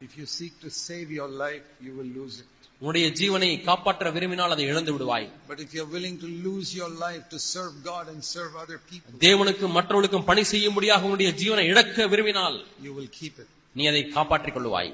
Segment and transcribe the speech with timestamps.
[0.00, 2.48] If you seek to save your life, you will lose it.
[2.80, 7.22] உன்னுடைய ஜீவனை காப்பாற்ற விரும்பினால் அதை இழந்து விடுவாய் But if you're willing to lose your life
[7.30, 12.58] to serve God and serve other people, தேவனுக்கும் மற்றவர்களுக்கும் பணி செய்யும்படியாக உன்னுடைய ஜீவனை இழக்க விரும்பினால்
[12.86, 13.48] you will keep it.
[13.76, 14.92] நீ அதை காப்பாற்றிக் கொள்ளுவாய்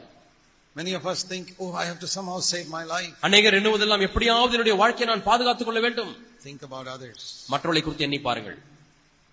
[0.76, 3.12] Many of us think, oh, I have to somehow save my life.
[3.28, 6.12] அநேகர் எண்ணுவதெல்லாம் எப்படியாவது என்னுடைய வாழ்க்கையை நான் பாதுகாத்துக் கொள்ள வேண்டும்
[6.48, 7.20] Think about others.
[7.52, 8.58] மற்றவர்களை குறித்து எண்ணி பாருங்கள்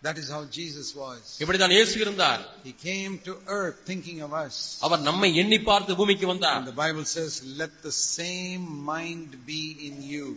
[0.01, 1.21] That is how Jesus was.
[1.43, 4.53] இப்படிதான் இயேசு இருந்தார் He came to earth thinking of us.
[4.87, 7.31] அவர் நம்மை எண்ணி பார்த்து பூமிக்கு வந்தார் And the Bible says,
[7.61, 10.27] let the same mind be in you.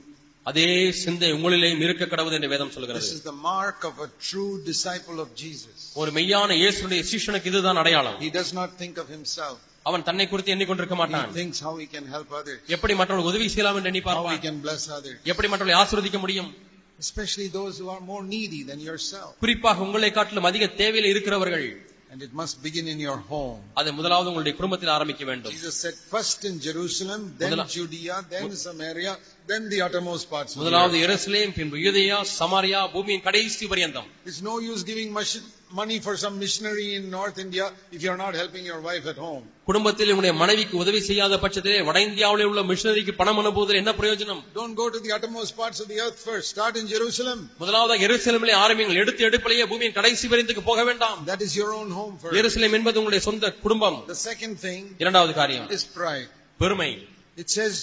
[0.47, 0.69] அதே
[1.03, 5.21] சிந்தை உங்களிலேயும் இருக்க கடவுது என்று வேதம் This சொல்கிறது is the mark of a true disciple
[5.25, 5.77] of Jesus.
[6.03, 9.57] ஒரு மெய்யான இயேசுடைய சீஷனுக்கு இதுதான் அடையாளம் He does not think of himself.
[9.91, 13.79] அவன் தன்னை குறித்து எண்ணிக்கொண்டிருக்க மாட்டான் thinks how he can help others, எப்படி மற்றவர்கள் உதவி செய்யலாம்
[13.81, 16.51] என்று எண்ணி பார்ப்பான் can bless others, எப்படி மற்றவர்களை ஆசீர்வதிக்க முடியும்
[17.00, 19.32] especially those who are more needy than yourself.
[19.40, 21.68] குறிப்பாக உங்களை காட்டிலும் அதிக தேவையில் இருக்கிறவர்கள்
[22.12, 23.62] And it must begin in your home.
[23.74, 28.56] அதை முதலாவது உங்களுடைய குடும்பத்தில் ஆரம்பிக்க வேண்டும் Jesus said, first in Jerusalem, then முதலா- Judea, then
[28.68, 29.14] Samaria,
[29.47, 30.97] then the uttermost parts முதலாவது.
[31.05, 35.33] எருசலேம் பின்பு யூதேயா சமாரியா பூமியின் கடைசி பரியந்தம் It's no use giving much
[35.73, 39.43] money for some missionary in North India if you're not helping your wife at home.
[39.69, 44.75] குடும்பத்தில் உங்களுடைய மனைவிக்கு உதவி செய்யாத பட்சத்திலே வட இந்தியாவிலே உள்ள மிஷனரிக்கு பணம் அனுப்புவதில் என்ன பிரயோஜனம் Don't
[44.75, 46.47] go to the uttermost parts of the earth first.
[46.55, 47.41] Start in Jerusalem.
[47.63, 52.15] முதலாவதாக எருசலேமிலே ஆரம்பிங்கள் எடுத்து எடுப்பிலேயே பூமியின் கடைசி பரியந்துக்கு போக வேண்டாம் That is your own home
[52.23, 52.37] first.
[52.43, 56.31] எருசலேம் என்பது உங்களுடைய சொந்த குடும்பம் The second thing இரண்டாவது காரியம் is pride.
[56.61, 56.91] பெருமை
[57.37, 57.77] It says,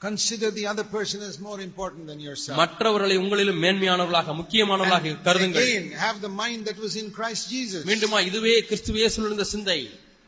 [0.00, 2.56] consider the other person as more important than yourself.
[2.58, 7.82] மற்றவர்களை உங்களிலும் மேன்மையானவர்களாக முக்கியமானவர்களாக And கருதுங்கள் again, have the mind that was in Christ Jesus.
[7.90, 9.78] மீண்டுமா இதுவே கிறிஸ்து இயேசுவில் இருந்த சிந்தை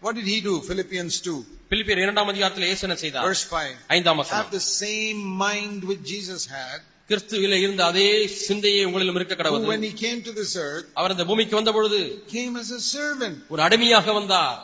[0.03, 0.55] What did he do?
[0.69, 1.37] Philippians 2,
[1.71, 3.75] பிலிப்பியர் இரண்டாம் அதிகாரத்தில் இயேசு என்ன செய்தார் verse 5.
[3.97, 6.79] ஐந்தாம் Have வசனம் the same mind which Jesus had,
[7.11, 8.09] கிறிஸ்துவிலே இருந்த அதே
[8.47, 11.73] சிந்தையை உங்களிலும் இருக்க who கடவுள் when he came to this earth, அவர் இந்த பூமிக்கு வந்த
[11.77, 12.01] பொழுது
[12.37, 13.37] came as a servant.
[13.55, 14.59] ஒரு அடிமையாக வந்தார்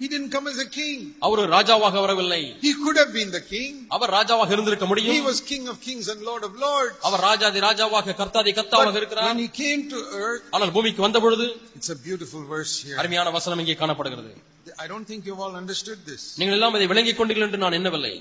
[0.00, 0.98] He didn't come as a king.
[1.26, 3.72] அவர் ஒரு ராஜாவாக வரவில்லை He could have been the king.
[3.96, 6.94] அவர் ராஜாவாக இருந்திருக்க He முடியும் was king of kings and lord of lords.
[7.08, 11.20] அவர் ராஜாதி ராஜாவாக கர்த்தாதி கர்த்தாவாக But இருக்கிறார் when he came to earth, ஆனால் பூமிக்கு வந்த
[11.26, 11.46] பொழுது
[11.78, 12.96] it's a beautiful verse here.
[13.02, 14.32] அருமையான வசனம் இங்கே காணப்படுகிறது
[14.84, 16.22] I don't think you've all understood this.
[16.40, 18.14] நீங்கள் எல்லாம் இதை விளங்கிக் கொண்டீர்கள் என்று நான் எண்ணவில்லை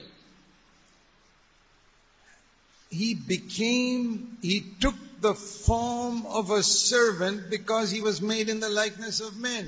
[2.92, 5.34] He became, he took the
[5.68, 9.66] form of a servant because he was made in the likeness of men.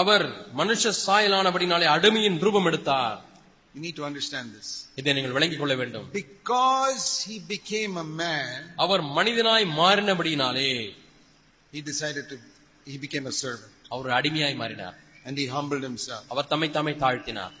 [0.00, 0.26] அவர்
[0.60, 3.18] மனுஷ சாயலானபடினாலே அடிமையின் ரூபம் எடுத்தார்
[3.74, 4.68] You need to understand this.
[4.98, 8.54] இதை நீங்கள் விளங்கிக் கொள்ள வேண்டும் Because he became a man,
[8.84, 10.70] அவர் மனிதனாய் மாறினபடினாலே
[11.72, 12.36] he decided to,
[12.86, 16.24] he became a servant அவர் அடிமையாய் மாறினார் and he humbled himself.
[16.32, 17.54] அவர் தம்மை தம்மை தாழ்த்தினார்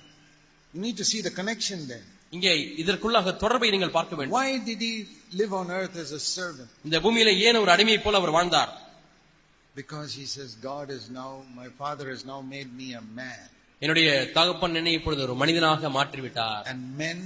[0.74, 2.06] You need to see the connection there.
[2.32, 2.50] இங்கே
[2.82, 4.92] இதற்குள்ளாக தொடர்பை நீங்கள் பார்க்க வேண்டும் Why did he
[5.40, 6.70] live on earth as a servant?
[6.88, 8.72] இந்த பூமியில ஏன் ஒரு அடிமையை போல அவர் வாழ்ந்தார்
[9.75, 13.41] Because he says, God is now, my father has now made me a man.
[13.81, 17.17] என்னுடைய தகப்பன் என்னை இப்பொழுது ஒரு மனிதனாக மாற்றிவிட்டார் And men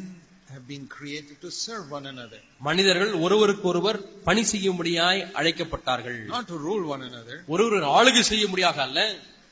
[0.53, 6.57] have been created to serve one another, மனிதர்கள் ஒருவருக்கு ஒருவர் பணி செய்யும்படியாய் அழைக்கப்பட்டார்கள் not to
[6.67, 7.37] rule one another.
[7.53, 8.99] ஒருவர் ஆளுகை செய்யும்படியாக அல்ல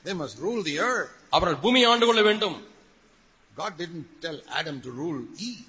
[0.05, 1.11] They must rule the earth.
[1.35, 2.57] அவர்கள் பூமியை ஆண்டு கொள்ள வேண்டும்
[3.53, 5.19] God didn't tell Adam to rule
[5.49, 5.63] Eve.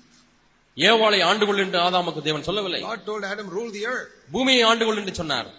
[0.77, 4.10] ஏவாளை ஆண்டு கொள் என்று ஆதாமுக்கு தேவன் சொல்லவில்லை God told Adam, rule the earth.
[4.34, 5.50] பூமியை ஆண்டு கொள் என்று சொன்னார்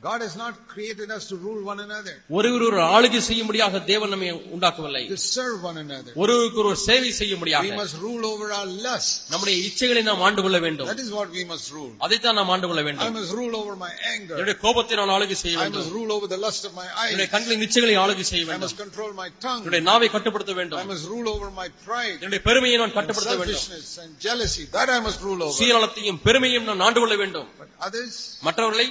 [0.00, 4.26] God has not created us to rule one another, ஒருவர் ஒரு ஆளுகை செய்யும்படியாக தேவன் நம்மை
[4.56, 6.12] உண்டாக்கவில்லை to serve one another.
[6.22, 9.14] ஒருவருக்கு ஒரு சேவை We செய்யும்படியாக must rule over our lust.
[9.32, 11.94] நம்முடைய இச்சைகளை நாம் ஆண்டு கொள்ள வேண்டும் That is what we must rule.
[12.06, 14.36] அதைத்தான் நாம் ஆண்டு கொள்ள I வேண்டும் must rule over my anger.
[14.38, 17.28] என்னுடைய கோபத்தை நான் ஆளுகை செய்ய I வேண்டும் must rule over the lust of my என்னுடைய
[17.28, 17.34] eyes.
[17.36, 19.62] கண்களின் இச்சைகளை ஆளுகை செய்ய I வேண்டும் must control my tongue.
[19.64, 22.16] என்னுடைய நாவை கட்டுப்படுத்த I வேண்டும் must rule over my pride.
[22.22, 24.66] என்னுடைய பெருமையை நான் and கட்டுப்படுத்த வேண்டும் selfishness and jealousy.
[24.78, 25.56] That I must rule over.
[25.62, 28.14] சுயநலத்தையும் பெருமையும் நான் ஆண்டு கொள்ள வேண்டும் But others
[28.48, 28.88] மற்றவர்களை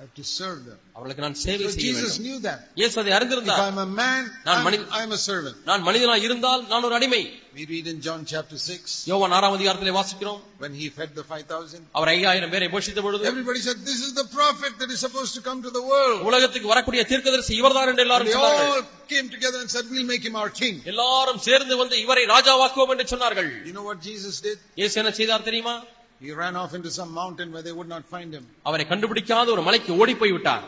[0.00, 0.78] have to serve them.
[0.96, 2.58] அவர்களுக்கு நான் சேவை So செய்ய Jesus வேண்டும் knew that.
[2.80, 5.56] இயேசு அதை If அறிந்திருந்தார் I'm a man, நான் I'm, மனித- I'm a servant.
[5.68, 7.20] நான் மனிதனாய் இருந்தால் நான் ஒரு அடிமை
[7.58, 11.80] We read in John chapter 6, யோவான் ஆறாம் அதிகாரத்திலே வாசிக்கிறோம் when he fed the 5,000,
[11.98, 15.42] அவர் ஐயாயிரம் பேரை போஷித்த பொழுது everybody said, this is the prophet that is supposed to
[15.48, 16.20] come to the world.
[16.30, 18.84] உலகத்துக்கு வரக்கூடிய தீர்க்கதரிசி இவர்தான் என்று And எல்லாரும் they சொன்னார்கள் all
[19.14, 20.76] came together and said, we'll make him our king.
[20.94, 24.58] எல்லாரும் சேர்ந்து வந்து இவரை ராஜாவாக்குவோம் என்று சொன்னார்கள் You know what Jesus did?
[24.82, 25.76] இயேசு என்ன செய்தார் தெரியுமா
[26.20, 28.44] He ran off into some mountain where they would not find him.
[28.68, 30.66] அவரை கண்டுபிடிக்காத ஒரு மலைக்கு ஓடி போய் விட்டார்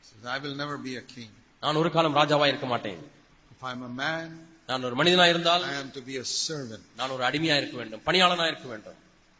[0.00, 1.30] He says, I will never be a king.
[1.62, 3.00] நான் ஒரு காலம் ராஜாவா இருக்க மாட்டேன்
[3.54, 4.28] If I'm a man,
[4.70, 6.84] நான் ஒரு மனிதனாய் இருந்தால் I am to be a servant.
[7.00, 8.98] நான் ஒரு அடிமையா இருக்க வேண்டும் பணியாளனா இருக்க வேண்டும்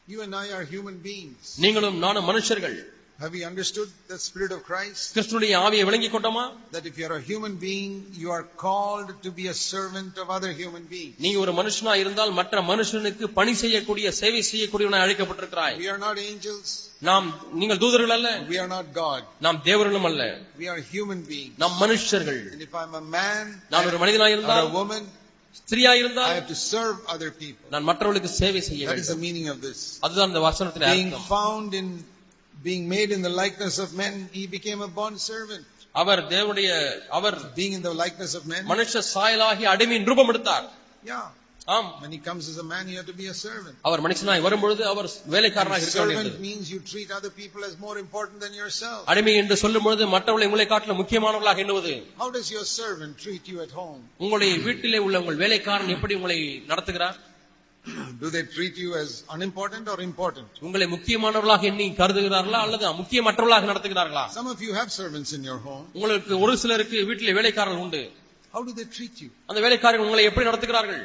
[0.09, 1.43] You and I are human beings.
[1.65, 2.77] நீங்களும் நானும் மனுஷர்கள்
[3.19, 5.03] Have we understood the Spirit of Christ?
[5.17, 7.91] கிறிஸ்துடைய ஆவியை விளங்கிக் கொண்டோமா That if you're a human being,
[8.21, 11.13] you are called to be a servant of other human beings.
[11.25, 16.67] நீங்க ஒரு மனுஷனா இருந்தால் மற்ற மனுஷனுக்கு பணி செய்யக்கூடிய சேவை செய்யக்கூடியவனாய் அழைக்கப்பட்டிருக்கிறாய் We are not angels.
[17.09, 17.27] நாம்
[17.61, 19.23] நீங்கள் தூதர்கள் அல்ல We are not God.
[19.47, 20.23] நாம் தேவர்களும் அல்ல
[20.63, 21.55] We are human beings.
[21.65, 25.05] நாம் மனுஷர்கள் And if I'm a man நான் ஒரு மனிதனாய் or இருந்தால் a woman,
[25.61, 27.67] ஸ்திரியா I இருந்தால் have to serve other people.
[27.77, 29.79] நான் மற்றவர்களுக்கு சேவை செய்ய That is the வேண்டும் meaning of this.
[30.07, 31.89] அதுதான் இந்த வசனத்தின் Being அர்த்தம் found in,
[32.67, 35.65] being made in the likeness of men, he became a bond servant.
[35.95, 36.69] அவர் தேவனுடைய
[37.11, 40.67] அவர் Being in the likeness of men, மனுஷ சாயலாகி அடிமையின் ரூபம் எடுத்தார்
[41.05, 41.25] yeah.
[41.69, 43.75] ஆம் When he comes as a man, you have to be a servant.
[43.89, 47.97] அவர் மனுஷனாய் வரும்பொழுது அவர் வேலைக்காரனாக இருக்க Servant வேண்டியது means you treat other people as more
[48.05, 49.03] important than yourself.
[49.13, 53.59] அடிமை என்று சொல்லும் பொழுது மற்றவர்களை உங்களை காட்டிலும் முக்கியமானவர்களாக எண்ணுவது How does your servant treat you
[53.67, 54.01] at home?
[54.25, 56.39] உங்களுடைய வீட்டிலே உள்ள உங்கள் வேலைக்காரன் எப்படி உங்களை
[56.73, 57.19] நடத்துகிறார்
[58.21, 60.49] Do they treat you as unimportant or important?
[60.67, 65.85] உங்களை முக்கியமானவர்களாக எண்ணி கருதுகிறார்களா அல்லது முக்கியமற்றவர்களாக நடத்துகிறார்களா Some of you have servants in your home.
[65.97, 68.03] உங்களுக்கு ஒரு சிலருக்கு வீட்டிலே வேலைக்காரர்கள் உண்டு
[68.55, 69.31] How do they treat you?
[69.51, 71.03] அந்த வேலைக்காரர்கள் உங்களை எப்படி நடத்துகிறார்கள்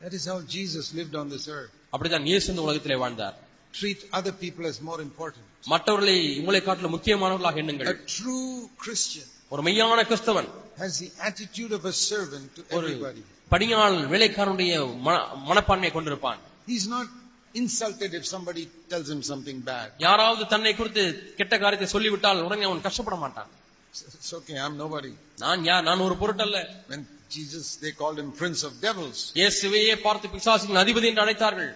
[0.00, 1.72] That is how Jesus lived on this earth.
[1.94, 3.36] அப்படித்தான் இயேசு இந்த உலகத்திலே வாழ்ந்தார்
[3.74, 5.44] Treat other people as more important.
[5.72, 8.50] மற்றவர்களை உங்களை காட்டிலும் முக்கியமானவர்களாக A எண்ணுங்கள் true
[8.84, 10.48] Christian ஒரு மெய்யான கிறிஸ்தவன்
[10.82, 13.22] has the attitude of a servant to ஒரு everybody.
[13.51, 14.73] பணியாள் வேலைக்காரனுடைய
[15.07, 17.07] மன- மனப்பான்மையை கொண்டிருப்பான் He's not
[17.55, 19.87] insulted if somebody tells him something bad.
[19.99, 21.03] யாராவது தன்னை குறித்து
[21.39, 23.49] கெட்ட காரியத்தை சொல்லிவிட்டால் உடனே அவன் கஷ்டப்பட மாட்டான்
[24.17, 25.11] It's okay, I'm nobody.
[25.37, 26.59] நான் யார் நான் ஒரு பொருட்டல்ல
[26.91, 27.01] When
[27.35, 29.19] Jesus, they called him Prince of Devils.
[29.39, 31.69] இயேசுவையே பார்த்து பிசாசின் அதிபதி என்று அழைத்தார்கள்.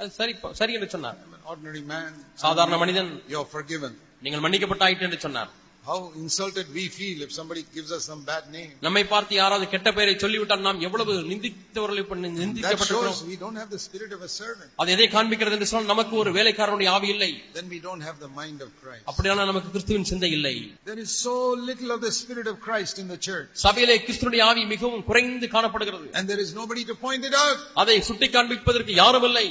[0.00, 2.10] அது சரி சரி என்று சொன்னார் I'm an ordinary man.
[2.44, 3.92] சாதாரண மனிதன் You're forgiven.
[4.22, 5.50] நீங்கள் மன்னிக்கப்பட்டாயிட்டு என்று சொன்னார்
[5.85, 8.71] How insulted we feel if somebody gives us some bad name.
[8.85, 13.57] நம்மை பார்த்து யாராவது கெட்ட பெயரை சொல்லிவிட்டால் நாம் எவ்வளவு நிந்தித்தவர்களை இப்ப That நிந்திக்கப்பட்டிருக்கிறோம் shows we don't
[13.61, 14.69] have the spirit of a servant.
[14.81, 18.31] அது எதை காண்பிக்கிறது என்று சொன்னால் நமக்கு ஒரு வேலைக்காரனுடைய ஆவி இல்லை Then we don't have the
[18.41, 19.03] mind of Christ.
[19.11, 20.55] அப்படியானால் நமக்கு கிறிஸ்துவின் சிந்தை இல்லை
[20.91, 21.35] There is so
[21.69, 23.49] little of the spirit of Christ in the church.
[23.65, 27.57] சபையிலே கிறிஸ்துடைய ஆவி மிகவும் குறைந்து காணப்படுகிறது And there is nobody to point it out.
[27.83, 29.47] அதை சுட்டி காண்பிப்பதற்கு யாரும் இல்லை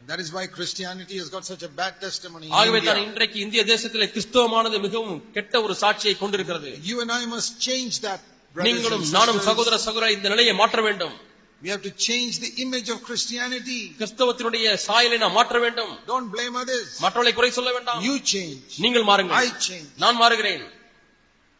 [0.00, 3.00] That is why Christianity has got such a bad testimony ஆகவே தான்.
[3.06, 8.20] இன்றைக்கு இந்திய தேசத்திலே கிறிஸ்தவமானது மிகவும் கெட்ட ஒரு சாட்சியை கொண்டிருக்கிறது You and I must change that.
[8.56, 9.48] brothers நீங்களும் and நானும் sisters.
[9.50, 11.16] சகோதர சகோதர இந்த நிலையை மாற்ற வேண்டும்
[11.62, 13.80] We have to change the image of Christianity.
[13.98, 16.86] கிறிஸ்தவத்தினுடைய சாயலை நாம் மாற்ற வேண்டும் Don't blame others.
[17.04, 18.60] மற்றவர்களை குறை சொல்ல வேண்டாம் You change.
[18.84, 19.88] நீங்கள் மாறுங்கள் I change.
[20.04, 20.64] நான் மாறுகிறேன்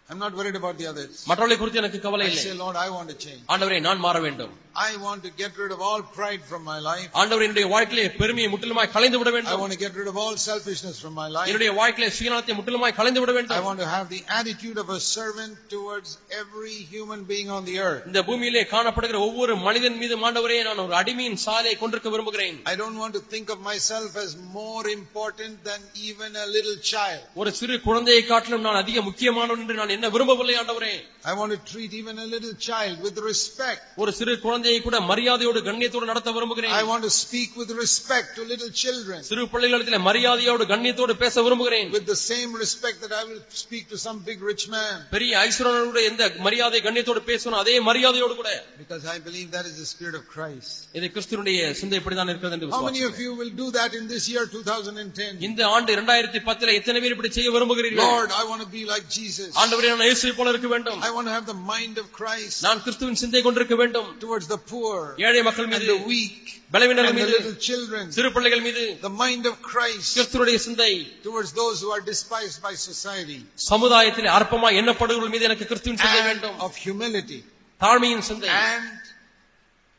[0.10, 1.14] I'm not worried about the others.
[1.30, 3.42] மற்றவர்களை குறித்து எனக்கு கவலை I இல்லை say, Lord, I want to change.
[3.54, 4.54] ஆண்டவரே நான் மாற வேண்டும்
[4.86, 7.06] I want to get rid of all pride from my life.
[7.20, 10.34] ஆண்டவர் என்னுடைய வாழ்க்கையிலே பெருமையை முற்றிலுமாய் கலைந்து விட I வேண்டும் want to get rid of all
[10.48, 11.48] selfishness from my life.
[11.52, 15.02] என்னுடைய வாழ்க்கையிலே சுயநலத்தை முற்றிலுமாய் கலைந்து விட I வேண்டும் want to have the attitude of a
[15.08, 16.10] servant towards
[16.42, 18.04] every human being on the earth.
[18.12, 23.00] இந்த பூமியிலே காணப்படுகிற ஒவ்வொரு மனிதன் மீது ஆண்டவரே நான் ஒரு அடிமையின் சாலை கொண்டிருக்க விரும்புகிறேன் I don't
[23.04, 25.82] want to think of myself as more important than
[26.12, 27.24] even a little child.
[27.42, 30.94] ஒரு சிறு குழந்தையை காட்டிலும் நான் அதிக முக்கியமானவன் என்று நான் என்ன விரும்பவில்லை ஆண்டவரே
[31.24, 33.80] I want to treat even a little child with respect.
[34.02, 38.44] ஒரு சிறு குழந்தையை கூட மரியாதையோடு கண்ணியத்தோடு நடத்த விரும்புகிறேன் I want to speak with respect to
[38.44, 39.20] little children.
[39.30, 44.00] சிறு பிள்ளைகளிடத்தில் மரியாதையோடு கண்ணியத்தோடு பேச விரும்புகிறேன் With the same respect that I will speak to
[44.06, 44.96] some big rich man.
[45.16, 48.52] பெரிய ஐஸ்வரனோடு எந்த மரியாதை கண்ணியத்தோடு பேசணும் அதே மரியாதையோடு கூட
[48.84, 50.72] Because I believe that is the spirit of Christ.
[51.00, 53.26] இது கிறிஸ்துவனுடைய சிந்தை இப்படிதான் இருக்கிறது என்று How many of விசுவாசிக்கிறேன்.
[53.26, 55.42] you will do that in this year 2010?
[55.50, 59.06] இந்த ஆண்டு இரண்டாயிரத்தி பத்துல எத்தனை பேர் இப்படி செய்ய விரும்புகிறீர்கள் Lord, I want to be like
[59.12, 59.50] Jesus.
[59.62, 62.82] ஆண்டவரே நான் இயேசுவை போல இருக்க வேண்டும் I want to have the mind of Christ நான்
[62.86, 64.94] கிறிஸ்துவின் சிந்தை கொண்டிருக்க வேண்டும் towards the poor
[65.28, 66.38] ஏழை மக்கள் and மீது the weak
[66.76, 68.04] பலவீனர்கள் and the மீது little children.
[68.18, 70.92] சிறு பிள்ளைகள் மீது The mind of Christ கிறிஸ்துடைய சிந்தை
[71.28, 73.40] towards those who are despised by society.
[73.70, 77.40] சமுதாயத்தில் அற்பமாய் எண்ணப்படுகிறவர்கள் மீது எனக்கு கிறிஸ்துவின் சிந்தை And வேண்டும் of humility.
[77.82, 78.92] தாழ்மையின் சிந்தை And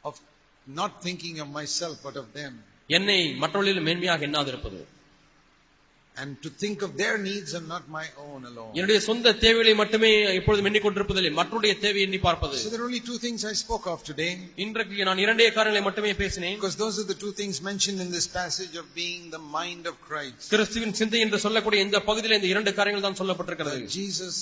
[0.05, 0.15] of
[0.67, 2.53] not thinking of myself but of them.
[2.91, 4.81] என்னை மற்றவர்களில் மேன்மையாக எண்ணாதிருப்பது
[6.17, 8.69] And to think of their needs and not my own alone.
[8.77, 13.19] என்னுடைய சொந்த தேவைகளை மட்டுமே எப்பொழுதும் எண்ணிக்கொண்டிருப்பதில்லை மற்றவருடைய தேவை எண்ணி பார்ப்பது So there are only two
[13.25, 14.31] things I spoke of today.
[14.65, 18.29] இன்றைக்கு நான் இரண்டே காரணங்களை மட்டுமே பேசினேன் Because those are the two things mentioned in this
[18.41, 20.47] passage of being the mind of Christ.
[20.55, 24.39] கிறிஸ்துவின் சிந்தை என்று சொல்லக்கூடிய இந்த பகுதியில் இந்த இரண்டு காரியங்கள் தான் சொல்லப்பட்டிருக்கிறது That Jesus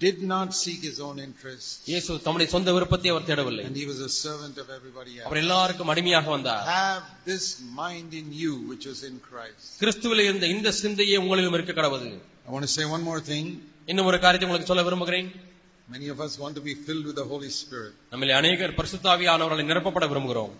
[0.00, 1.68] did not seek his own interest.
[1.90, 5.26] இயேசு தம்முடைய சொந்த விருப்பத்தை அவர் தேடவில்லை And he was a servant of everybody else.
[5.28, 7.46] அவர் எல்லாருக்கும் அடிமையாக வந்தார் Have this
[7.82, 9.66] mind in you which was in Christ.
[9.82, 12.10] கிறிஸ்துவில் இருந்த இந்த சிந்தையே உங்களிலும் இருக்க கடவுது
[12.48, 13.46] I want to say one more thing.
[13.92, 15.28] இன்னும் ஒரு காரியத்தை உங்களுக்கு சொல்ல விரும்புகிறேன்
[15.88, 17.94] Many of us want to be filled with the Holy Spirit.
[18.12, 20.52] நம்மில் அநேகர் பரிசுத்தாவியானவர்களை நிரப்பப்பட விரும்புகிறோம்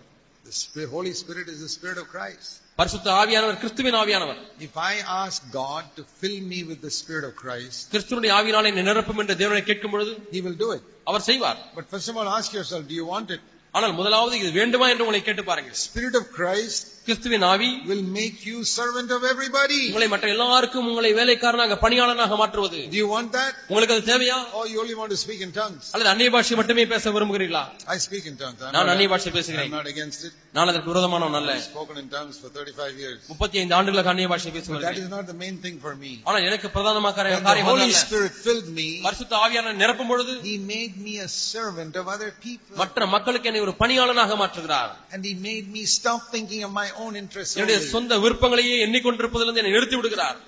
[0.44, 2.48] The Spirit, Holy Spirit is the Spirit of Christ.
[2.78, 7.34] பரிசுத்த ஆவியானவர் கிறிஸ்துவின் ஆவியானவர் If I ask God to fill me with the Spirit of
[7.36, 10.82] Christ, கிறிஸ்துவனுடைய ஆவியானே என்னை நிரப்பும் என்று தேவனை கேட்கும் பொழுது He will do it.
[11.10, 13.42] அவர் செய்வார் But first of all, ask yourself, do you want it?
[13.74, 18.38] ஆனால் முதலாவது இது வேண்டுமா என்று உங்களை கேட்டு பாருங்க Spirit of Christ கிறிஸ்துவின் ஆவி will make
[18.48, 19.80] you servant of everybody.
[19.90, 23.52] உங்களை மற்ற எல்லாருக்கும் உங்களை வேலைக்காரனாக பணியாளனாக மாற்றுவது Do you want that?
[23.70, 25.84] உங்களுக்கு அது தேவையா Or you only want to speak in tongues?
[25.94, 27.62] அல்லது அந்நிய பாஷை மட்டுமே பேச விரும்புகிறீர்களா
[27.94, 28.58] I speak in tongues.
[28.60, 30.34] I'm நான் not, அந்நிய பாஷை I'm பேசுகிறேன் not against it.
[30.58, 33.20] நான் அதற்கு விரோதமானவன் அல்ல I've spoken in tongues for 35 years.
[33.32, 36.12] முப்பத்தி ஐந்து ஆண்டுகளாக அந்நிய பாஷை But that பேசுகிறேன் is not the main thing for me.
[36.28, 38.02] ஆனால் எனக்கு பிரதானமாக When the காரியம் Holy அதல்ல.
[38.04, 42.74] Spirit filled me, பரிசுத்த ஆவியான நிரப்பும் பொழுது He made me a servant of other people.
[42.82, 47.13] மற்ற மக்களுக்கு என்னை ஒரு பணியாளனாக மாற்றுகிறார் And He made me stop thinking of my own
[47.15, 47.77] interests என்னுடைய.
[47.95, 50.39] சொந்த விருப்பங்களையே எண்ணிக்கொண்டிருப்பதிலிருந்து என்னை நிறுத்தி விடுகிறார்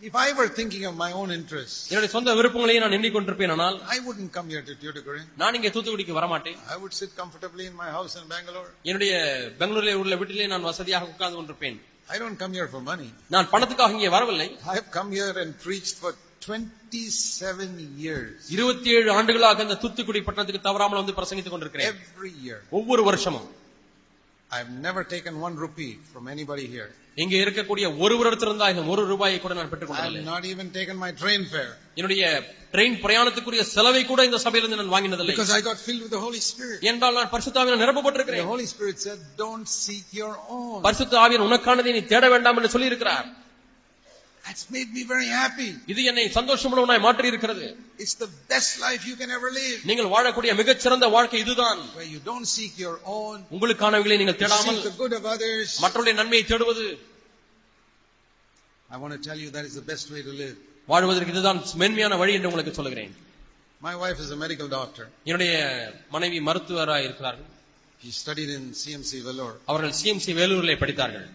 [0.00, 4.00] If I were thinking of my own interests, என்னுடைய சொந்த விருப்பங்களையே நான் எண்ணிக்கொண்டிருப்பேன் ஆனால் I
[4.06, 5.26] wouldn't come here to Tuticorin.
[5.42, 8.68] நான் இங்கே தூத்துக்குடிக்கு வரமாட்டேன் I would sit comfortably in my house in Bangalore.
[8.88, 9.12] என்னுடைய
[9.60, 13.08] பெங்களூரில் உள்ள வீட்டிலே நான் வசதியாக உட்கார்ந்து கொண்டிருப்பேன் I don't come here for money.
[13.34, 16.12] நான் பணத்துக்காக இங்கே வரவில்லை I have come here and preached for
[16.46, 17.68] 27
[18.04, 18.32] years.
[18.54, 22.58] இருபத்தி ஏழு ஆண்டுகளாக இந்த தூத்துக்குடி பட்டணத்துக்கு தவறாமல் வந்து பிரசங்கித்துக் கொண்டிருக்கிறேன் Every year.
[22.78, 23.48] ஒவ்வொரு வருஷமும்
[24.52, 26.90] I've never taken one rupee from anybody here.
[27.22, 31.10] இங்கே இருக்கக்கூடிய ஒரு வருடத்திலிருந்தாக ஒரு ரூபாயை கூட நான் பெற்றுக் I have not even taken my
[31.22, 32.22] train fare என்னுடைய
[32.74, 36.40] ட்ரெயின் பிரயாணத்துக்குரிய செலவை கூட இந்த சபையிலிருந்து நான் வாங்கினதில்லை because I got filled with the Holy
[36.50, 36.78] Spirit.
[36.92, 40.76] என்றால் நான் பரிசுத்தாவின் The நிரப்பப்பட்டிருக்கிறேன் Holy Spirit said, don't seek your own.
[40.88, 43.26] பரிசுத்த ஆவியன் உனக்கானதை நீ தேட வேண்டாம் என்று சொல்லி இருக்கிறார்
[44.45, 45.69] That's made me very happy.
[45.91, 47.65] இது என்னை சந்தோஷமுள்ளவனாய் மாற்றி இருக்கிறது
[48.03, 49.79] It's the best life you can ever live.
[49.89, 54.77] நீங்கள் வாழக்கூடிய மிகச்சிறந்த வாழ்க்கை இதுதான் Where you don't seek your own, உங்களுக்கானவைகளை நீங்கள் you தேடாமல்
[54.77, 55.67] seek the good of others.
[55.85, 56.85] மற்றவருடைய நன்மையை தேடுவது
[58.89, 60.55] I want to tell you that is the best way to live.
[60.87, 63.13] வாழ்வதற்கு இதுதான் மென்மையான வழி என்று உங்களுக்கு சொல்லுகிறேன்
[63.81, 65.05] My wife is a medical doctor.
[65.27, 65.53] என்னுடைய
[66.15, 67.49] மனைவி மருத்துவராய் இருக்கிறார்கள்
[68.01, 69.55] She studied in CMC Vellore.
[69.69, 71.27] அவர்கள் CMC வேலூரிலே படித்தார்கள்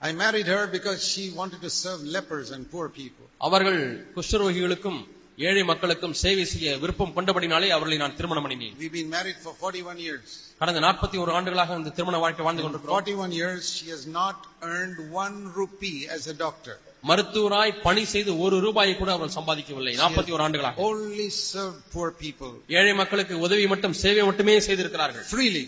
[0.00, 3.26] I married her because she wanted to serve lepers and poor people.
[3.40, 3.80] அவர்கள்
[4.16, 5.00] குஷ்டரோகிகளுக்கும்
[5.38, 10.00] ஏழை மக்களுக்கும் சேவை செய்ய விருப்பம் கொண்டபடினாலே அவர்களை நான் திருமணம் பண்ணினேன் We've been married for 41
[10.06, 10.26] years.
[10.60, 14.36] கடந்த நாற்பத்தி ஒரு ஆண்டுகளாக இந்த திருமண வாழ்க்கை வாழ்ந்து In கொண்டிருக்கிறோம் 41 years, she has not
[14.70, 16.74] earned one rupee as a doctor.
[17.10, 22.52] மருத்துவராய் பணி செய்து ஒரு ரூபாயை கூட அவர்கள் சம்பாதிக்கவில்லை நாற்பத்தி ஒரு ஆண்டுகளாக Only served poor people
[22.80, 25.64] ஏழை மக்களுக்கு உதவி மட்டும் சேவை மட்டுமே செய்திருக்கிறார்கள் freely.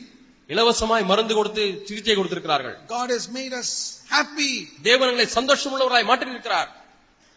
[0.50, 3.70] இலவசமாய் மருந்து கொடுத்து சிகிச்சை கொடுத்திருக்கிறார்கள் God has made us
[4.10, 4.52] happy.
[4.88, 6.70] தேவனங்களை சந்தோஷமுள்ளவராய் மாற்றியிருக்கிறார்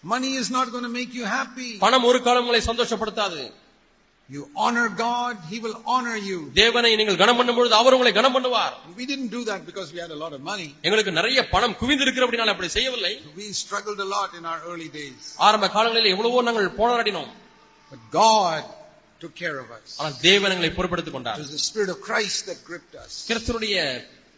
[0.04, 1.70] Money is not going to make you happy.
[1.86, 3.42] பணம் ஒரு காலம் உங்களை சந்தோஷப்படுத்தாது
[4.30, 6.38] You honor God, He will honor you.
[6.58, 10.00] தேவனை நீங்கள் கனம் பண்ணும் பொழுது அவர் உங்களை கனம் பண்ணுவார் We didn't do that because we
[10.04, 10.68] had a lot of money.
[10.86, 15.22] எங்களுக்கு நிறைய பணம் குவிந்திருக்கிறபடினால் அப்படி செய்யவில்லை We struggled a lot in our early days.
[15.48, 17.32] ஆரம்ப காலங்களில் எவ்வளவோ நாங்கள் போராடினோம்
[17.92, 18.62] But God
[19.22, 19.88] took care of us.
[20.00, 23.14] ஆனால் தேவன் எங்களை பொறுப்படுத்திக் It கொண்டார் was the Spirit of Christ that gripped us.
[23.30, 23.76] கிறிஸ்துடைய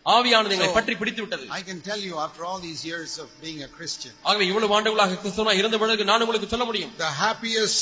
[0.05, 3.59] ஆவியானது எங்களை பற்றி பிடித்து விட்டது I can tell you after all these years of being
[3.67, 7.81] a Christian, ஆகவே இவ்வளவு ஆண்டுகளாக கிறிஸ்துவனா இருந்த பிறகு நான் உங்களுக்கு சொல்ல முடியும் the happiest,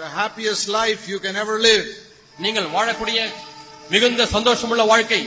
[0.00, 1.86] the happiest life you can ever live
[2.46, 3.18] நீங்கள் வாழக்கூடிய
[3.94, 5.20] மிகுந்த சந்தோஷமுள்ள வாழ்க்கை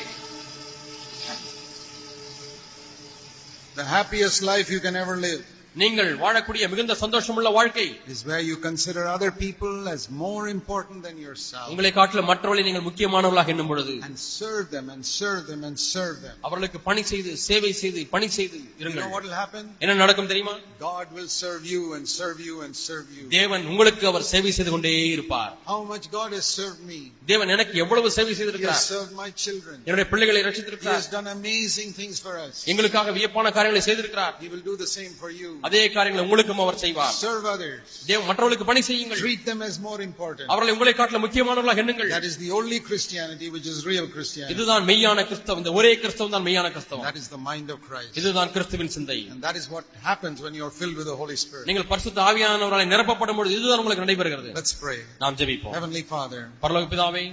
[3.75, 5.41] The happiest life you can ever live
[5.75, 11.17] நீங்கள் வாழக்கூடிய மிகுந்த சந்தோஷமுள்ள வாழ்க்கை is where you consider other people as more important than
[11.25, 15.77] yourself உங்களை காட்டிலும் மற்றவர்களை நீங்கள் முக்கியமானவர்களாக எண்ணும் பொழுது and serve them and serve them and
[15.85, 16.35] serve them.
[16.47, 19.63] அவர்களுக்கு பணி செய்து சேவை செய்து பணி செய்து You know இருங்கள் what will happen?
[19.83, 20.55] என்ன நடக்கும் தெரியுமா
[20.87, 23.25] God will serve you and serve you and serve you.
[23.37, 26.99] தேவன் உங்களுக்கு அவர் சேவை செய்து கொண்டே இருப்பார் How much God has served me.
[27.33, 29.77] தேவன் எனக்கு எவ்வளவு சேவை He has செய்திருக்கிறார் served my children.
[29.87, 32.57] என்னுடைய பிள்ளைகளை He has ரட்சித்திருக்கிறார் done amazing things for us.
[32.73, 35.53] எங்களுக்காக வியப்பான காரியங்களை செய்திருக்கிறார் He will do the same for you.
[35.67, 37.81] அதே காரியங்களை உங்களுக்கும் அவர் செய்வார் Serve others.
[38.09, 40.47] தேவ மற்றவர்களுக்கு பணி செய்யுங்கள் Treat them as more important.
[40.51, 44.53] அவர்களை உங்களை காட்டிலும் முக்கியமானவர்களாக எண்ணுங்கள் That is the only Christianity which is real Christianity.
[44.55, 48.11] இதுதான் மெய்யான கிறிஸ்தவம் இந்த ஒரே கிறிஸ்தவம் தான் மெய்யான கிறிஸ்தவம் That is the mind of Christ.
[48.21, 51.37] இதுதான் கிறிஸ்துவின் சிந்தை And that is what happens when you are filled with the Holy
[51.43, 51.65] Spirit.
[51.71, 54.99] நீங்கள் பரிசுத்த ஆவியானவரால் நிரப்பப்படும் பொழுது இதுதான் உங்களுக்கு நடைபெறுகிறது Let's pray.
[55.23, 57.25] நாம் ஜெபிப்போம் Heavenly Father, பரலோக பிதாவே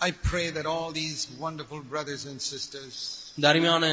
[0.00, 2.94] I pray that all these wonderful brothers and sisters,
[3.36, 3.84] இந்த அருமையான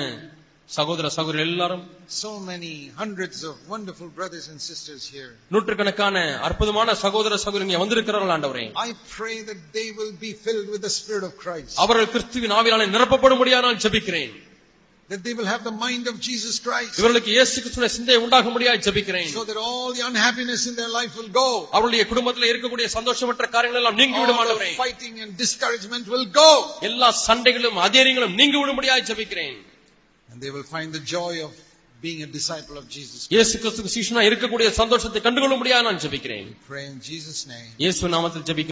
[0.71, 1.83] சகோதர சகோதரி எல்லாரும்
[2.21, 6.17] so many hundreds of wonderful brothers and sisters here, நூற்றுக்கணக்கான
[6.47, 11.25] அற்புதமான சகோதர சகோதரிங்க வந்திருக்கிறார்கள் ஆண்டவரே I pray that they will be filled with the Spirit
[11.29, 11.75] of Christ.
[11.85, 14.33] அவர்கள் கிறிஸ்துவின் ஆவியாலே நிரப்பப்படும்படியாக நான் ஜெபிக்கிறேன்
[15.09, 16.95] That they will have the mind of Jesus Christ.
[17.01, 21.33] இவர்களுக்கு இயேசு கிறிஸ்துவின் சிந்தை உண்டாகும்படியாக ஜெபிக்கிறேன் So that all the unhappiness in their life will
[21.41, 21.49] go.
[21.77, 26.51] அவருடைய குடும்பத்தில் இருக்கக்கூடிய சந்தோஷமற்ற காரியங்கள் எல்லாம் நீங்கி விடும் ஆண்டவரே fighting and discouragement will go.
[26.91, 29.59] எல்லா சண்டைகளும் அதேரியங்களும் நீங்கி விடும்படியாக ஜெபிக்கிறேன்
[30.34, 31.52] And they will find the joy of
[32.04, 33.32] being a disciple of Jesus Christ.
[33.36, 37.70] இயேசு கிறிஸ்துக்கு சீஷனா இருக்கக்கூடிய சந்தோஷத்தை கண்டுகொள்ளும்படியாக நான் ஜெபிக்கிறேன் Pray in Jesus' name.
[37.84, 38.68] இயேசு நாமத்தில் ஜெபிக்கிறேன்